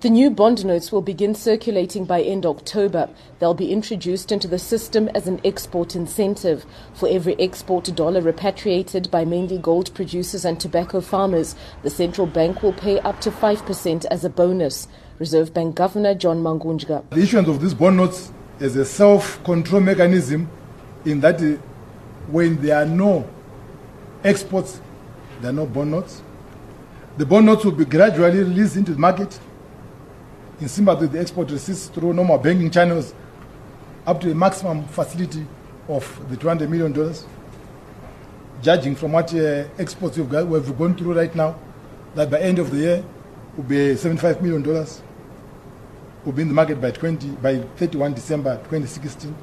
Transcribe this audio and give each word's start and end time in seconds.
The 0.00 0.08
new 0.08 0.30
bond 0.30 0.64
notes 0.64 0.90
will 0.90 1.02
begin 1.02 1.34
circulating 1.34 2.06
by 2.06 2.22
end 2.22 2.46
October. 2.46 3.10
They'll 3.38 3.52
be 3.52 3.70
introduced 3.70 4.32
into 4.32 4.48
the 4.48 4.58
system 4.58 5.10
as 5.14 5.26
an 5.26 5.42
export 5.44 5.94
incentive. 5.94 6.64
For 6.94 7.06
every 7.06 7.38
export 7.38 7.94
dollar 7.94 8.22
repatriated 8.22 9.10
by 9.10 9.26
mainly 9.26 9.58
gold 9.58 9.94
producers 9.94 10.46
and 10.46 10.58
tobacco 10.58 11.02
farmers, 11.02 11.54
the 11.82 11.90
central 11.90 12.26
bank 12.26 12.62
will 12.62 12.72
pay 12.72 12.98
up 13.00 13.20
to 13.20 13.30
5% 13.30 14.06
as 14.06 14.24
a 14.24 14.30
bonus. 14.30 14.88
Reserve 15.18 15.52
Bank 15.52 15.74
Governor 15.74 16.14
John 16.14 16.42
Mangudya. 16.42 17.04
The 17.10 17.20
issuance 17.20 17.48
of 17.48 17.60
these 17.60 17.74
bond 17.74 17.98
notes 17.98 18.32
is 18.58 18.76
a 18.76 18.86
self-control 18.86 19.82
mechanism 19.82 20.48
in 21.04 21.20
that 21.20 21.42
uh, 21.42 21.60
when 22.28 22.56
there 22.62 22.78
are 22.78 22.86
no 22.86 23.28
exports, 24.24 24.80
there 25.42 25.50
are 25.50 25.54
no 25.54 25.66
bond 25.66 25.90
notes. 25.90 26.22
The 27.18 27.26
bond 27.26 27.44
notes 27.44 27.66
will 27.66 27.72
be 27.72 27.84
gradually 27.84 28.38
released 28.38 28.76
into 28.76 28.94
the 28.94 28.98
market 28.98 29.38
in 30.60 30.68
Zimbabwe, 30.68 31.06
the 31.06 31.20
export 31.20 31.50
receipts 31.50 31.86
through 31.86 32.12
normal 32.12 32.38
banking 32.38 32.70
channels 32.70 33.14
up 34.06 34.20
to 34.20 34.30
a 34.30 34.34
maximum 34.34 34.84
facility 34.88 35.46
of 35.88 36.30
the 36.30 36.36
$200 36.36 36.68
million. 36.68 37.14
Judging 38.62 38.94
from 38.94 39.12
what 39.12 39.32
uh, 39.34 39.64
exports 39.78 40.18
we've, 40.18 40.28
got, 40.28 40.46
we've 40.46 40.76
gone 40.76 40.94
through 40.94 41.14
right 41.14 41.34
now, 41.34 41.58
that 42.14 42.30
by 42.30 42.38
end 42.40 42.58
of 42.58 42.70
the 42.70 42.76
year 42.76 43.04
will 43.56 43.64
be 43.64 43.76
$75 43.94 44.42
million. 44.42 44.62
Will 46.24 46.32
be 46.32 46.42
in 46.42 46.48
the 46.48 46.54
market 46.54 46.80
by 46.80 46.90
20 46.90 47.28
by 47.36 47.58
31 47.76 48.12
December 48.12 48.56
2016. 48.56 49.34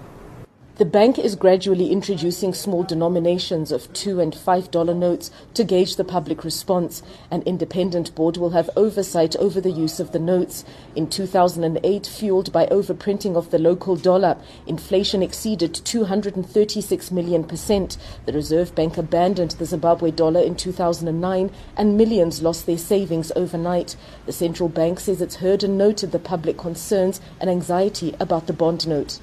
The 0.77 0.85
bank 0.85 1.17
is 1.17 1.35
gradually 1.35 1.91
introducing 1.91 2.53
small 2.53 2.83
denominations 2.83 3.71
of 3.71 3.91
two 3.93 4.19
and 4.19 4.35
five 4.35 4.69
dollar 4.69 4.93
notes 4.93 5.31
to 5.55 5.63
gauge 5.63 5.95
the 5.95 6.03
public 6.03 6.43
response. 6.43 7.01
An 7.31 7.41
independent 7.47 8.13
board 8.13 8.37
will 8.37 8.51
have 8.51 8.69
oversight 8.75 9.35
over 9.37 9.59
the 9.59 9.71
use 9.71 9.99
of 9.99 10.11
the 10.11 10.19
notes. 10.19 10.63
In 10.95 11.09
2008, 11.09 12.05
fueled 12.05 12.51
by 12.51 12.67
overprinting 12.67 13.35
of 13.35 13.49
the 13.49 13.57
local 13.57 13.95
dollar, 13.95 14.37
inflation 14.67 15.23
exceeded 15.23 15.73
236 15.73 17.09
million 17.09 17.43
percent. 17.43 17.97
The 18.27 18.33
Reserve 18.33 18.75
Bank 18.75 18.99
abandoned 18.99 19.51
the 19.57 19.65
Zimbabwe 19.65 20.11
dollar 20.11 20.41
in 20.41 20.55
2009 20.55 21.49
and 21.75 21.97
millions 21.97 22.43
lost 22.43 22.67
their 22.67 22.77
savings 22.77 23.31
overnight. 23.35 23.95
The 24.27 24.31
central 24.31 24.69
bank 24.69 24.99
says 24.99 25.23
it's 25.23 25.37
heard 25.37 25.63
and 25.63 25.75
noted 25.75 26.11
the 26.11 26.19
public 26.19 26.59
concerns 26.59 27.19
and 27.41 27.49
anxiety 27.49 28.15
about 28.19 28.45
the 28.45 28.53
bond 28.53 28.87
note. 28.87 29.17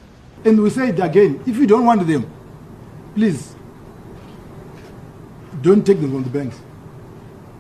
And 0.45 0.63
we 0.63 0.71
say 0.71 0.91
it 0.91 1.01
again, 1.01 1.43
if 1.47 1.57
you 1.57 1.67
don't 1.67 1.87
want 1.87 2.07
them, 2.07 2.31
please, 3.15 3.55
don't 5.63 5.85
take 5.87 6.01
them 6.01 6.13
from 6.13 6.25
the 6.25 6.31
banks. 6.31 6.59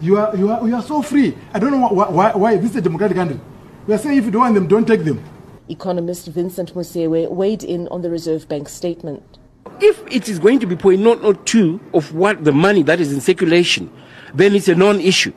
You 0.00 0.18
are, 0.18 0.36
you 0.36 0.50
are, 0.50 0.68
you 0.68 0.74
are 0.74 0.82
so 0.82 1.00
free. 1.00 1.36
I 1.54 1.58
don't 1.58 1.70
know 1.70 1.88
why, 1.88 2.08
why, 2.08 2.32
why 2.34 2.56
this 2.56 2.72
is 2.72 2.76
a 2.76 2.80
democratic 2.82 3.16
country. 3.16 3.40
We 3.86 3.94
are 3.94 3.98
saying 3.98 4.18
if 4.18 4.24
you 4.26 4.30
don't 4.30 4.42
want 4.42 4.54
them, 4.54 4.66
don't 4.66 4.86
take 4.86 5.04
them. 5.04 5.22
Economist 5.68 6.26
Vincent 6.28 6.74
Musewe 6.74 7.30
weighed 7.30 7.64
in 7.64 7.88
on 7.88 8.02
the 8.02 8.10
Reserve 8.10 8.46
Bank 8.48 8.68
statement. 8.68 9.38
If 9.80 10.04
it 10.08 10.28
is 10.28 10.38
going 10.38 10.60
to 10.60 10.66
be 10.66 10.76
0.002 10.76 11.80
of 11.94 12.14
what 12.14 12.44
the 12.44 12.52
money 12.52 12.82
that 12.82 13.00
is 13.00 13.12
in 13.12 13.20
circulation, 13.20 13.90
then 14.34 14.54
it's 14.54 14.68
a 14.68 14.74
non-issue. 14.74 15.32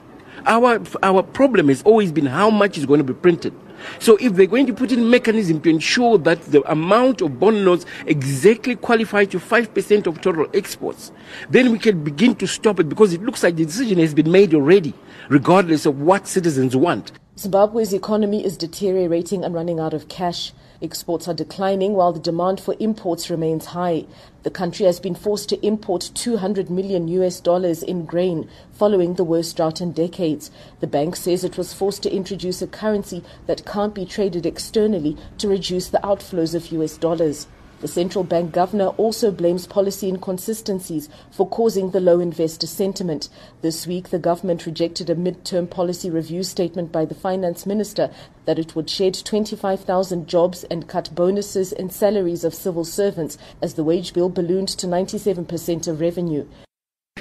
Our, 0.45 0.81
our 1.01 1.23
problem 1.23 1.69
has 1.69 1.81
always 1.83 2.11
been 2.11 2.25
how 2.25 2.49
much 2.49 2.77
is 2.77 2.85
going 2.85 2.99
to 2.99 3.03
be 3.03 3.13
printed. 3.13 3.53
So 3.99 4.17
if 4.17 4.33
they're 4.33 4.47
going 4.47 4.67
to 4.67 4.73
put 4.73 4.91
in 4.91 5.09
mechanism 5.09 5.61
to 5.61 5.69
ensure 5.69 6.17
that 6.19 6.41
the 6.43 6.61
amount 6.71 7.21
of 7.21 7.39
bond 7.39 7.63
notes 7.65 7.85
exactly 8.05 8.75
qualify 8.75 9.25
to 9.25 9.39
5% 9.39 10.07
of 10.07 10.21
total 10.21 10.47
exports, 10.53 11.11
then 11.49 11.71
we 11.71 11.79
can 11.79 12.03
begin 12.03 12.35
to 12.35 12.47
stop 12.47 12.79
it 12.79 12.89
because 12.89 13.13
it 13.13 13.21
looks 13.21 13.43
like 13.43 13.55
the 13.55 13.65
decision 13.65 13.99
has 13.99 14.13
been 14.13 14.31
made 14.31 14.53
already, 14.53 14.93
regardless 15.29 15.85
of 15.85 16.01
what 16.01 16.27
citizens 16.27 16.75
want. 16.75 17.11
Zimbabwe's 17.39 17.93
economy 17.93 18.43
is 18.43 18.57
deteriorating 18.57 19.45
and 19.45 19.53
running 19.53 19.79
out 19.79 19.93
of 19.93 20.07
cash. 20.07 20.53
Exports 20.81 21.27
are 21.27 21.35
declining 21.35 21.93
while 21.93 22.11
the 22.11 22.19
demand 22.19 22.59
for 22.59 22.75
imports 22.79 23.29
remains 23.29 23.67
high. 23.67 24.05
The 24.41 24.49
country 24.49 24.87
has 24.87 24.99
been 24.99 25.13
forced 25.13 25.47
to 25.49 25.63
import 25.63 26.09
200 26.15 26.71
million 26.71 27.07
US 27.09 27.39
dollars 27.39 27.83
in 27.83 28.05
grain 28.05 28.49
following 28.71 29.13
the 29.13 29.23
worst 29.23 29.55
drought 29.55 29.81
in 29.81 29.91
decades. 29.91 30.49
The 30.79 30.87
bank 30.87 31.15
says 31.15 31.43
it 31.43 31.59
was 31.59 31.73
forced 31.73 32.01
to 32.03 32.11
introduce 32.11 32.63
a 32.63 32.67
currency 32.67 33.23
that 33.45 33.67
can't 33.67 33.93
be 33.93 34.05
traded 34.05 34.47
externally 34.47 35.15
to 35.37 35.47
reduce 35.47 35.89
the 35.89 35.99
outflows 35.99 36.55
of 36.55 36.71
US 36.71 36.97
dollars. 36.97 37.45
The 37.79 37.87
central 37.87 38.23
bank 38.23 38.53
governor 38.53 38.87
also 38.97 39.29
blames 39.29 39.67
policy 39.67 40.09
inconsistencies 40.09 41.09
for 41.29 41.47
causing 41.47 41.91
the 41.91 41.99
low 41.99 42.19
investor 42.19 42.65
sentiment. 42.65 43.29
This 43.61 43.85
week, 43.85 44.09
the 44.09 44.17
government 44.17 44.65
rejected 44.65 45.11
a 45.11 45.15
mid-term 45.15 45.67
policy 45.67 46.09
review 46.09 46.41
statement 46.41 46.91
by 46.91 47.05
the 47.05 47.13
finance 47.13 47.67
minister 47.67 48.09
that 48.45 48.57
it 48.57 48.75
would 48.75 48.89
shed 48.89 49.13
25,000 49.23 50.27
jobs 50.27 50.63
and 50.71 50.87
cut 50.87 51.13
bonuses 51.13 51.71
and 51.71 51.93
salaries 51.93 52.43
of 52.43 52.55
civil 52.55 52.83
servants 52.83 53.37
as 53.61 53.75
the 53.75 53.83
wage 53.83 54.11
bill 54.11 54.29
ballooned 54.29 54.69
to 54.69 54.87
97% 54.87 55.87
of 55.87 56.01
revenue. 56.01 56.47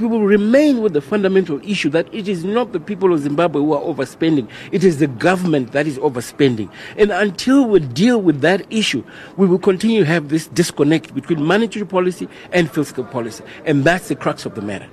We 0.00 0.06
will 0.06 0.26
remain 0.26 0.82
with 0.82 0.92
the 0.92 1.00
fundamental 1.00 1.58
issue 1.66 1.88
that 1.90 2.12
it 2.12 2.28
is 2.28 2.44
not 2.44 2.72
the 2.72 2.80
people 2.80 3.14
of 3.14 3.20
Zimbabwe 3.20 3.62
who 3.62 3.72
are 3.72 3.80
overspending, 3.80 4.48
it 4.70 4.84
is 4.84 4.98
the 4.98 5.06
government 5.06 5.72
that 5.72 5.86
is 5.86 5.98
overspending. 5.98 6.70
And 6.98 7.10
until 7.10 7.66
we 7.66 7.80
deal 7.80 8.20
with 8.20 8.42
that 8.42 8.66
issue, 8.70 9.02
we 9.36 9.46
will 9.46 9.58
continue 9.58 10.00
to 10.00 10.06
have 10.06 10.28
this 10.28 10.48
disconnect 10.48 11.14
between 11.14 11.42
monetary 11.42 11.86
policy 11.86 12.28
and 12.52 12.70
fiscal 12.70 13.04
policy. 13.04 13.42
And 13.64 13.84
that's 13.84 14.08
the 14.08 14.16
crux 14.16 14.44
of 14.44 14.54
the 14.54 14.62
matter. 14.62 14.88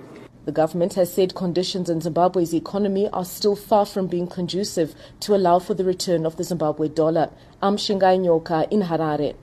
The 0.46 0.52
government 0.52 0.94
has 0.96 1.14
said 1.14 1.36
conditions 1.36 1.90
in 1.90 2.02
Zimbabwe's 2.02 2.54
economy 2.54 3.10
are 3.14 3.24
still 3.24 3.56
far 3.56 3.86
from 3.86 4.08
being 4.08 4.28
conducive 4.28 4.94
to 5.22 5.36
allow 5.36 5.60
for 5.60 5.74
the 5.74 5.86
return 5.86 6.26
of 6.26 6.36
the 6.36 6.44
Zimbabwe 6.44 6.90
dollar. 6.90 7.30
I'm 7.62 7.78
Shingai 7.78 8.20
Nyoka 8.20 8.70
in 8.70 8.82
Harare. 8.82 9.36